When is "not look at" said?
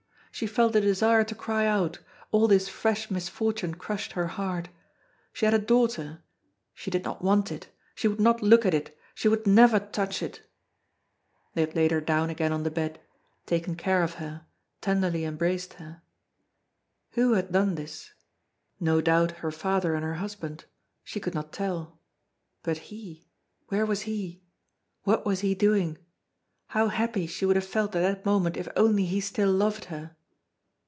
8.21-8.73